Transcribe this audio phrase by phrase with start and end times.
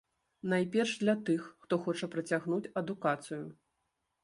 [0.53, 3.41] Найперш для тых, хто хоча працягнуць адукацыю.